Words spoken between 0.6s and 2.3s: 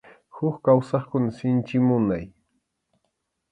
kawsaqkuna sinchi munay.